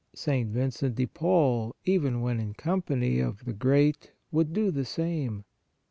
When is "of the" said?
3.19-3.53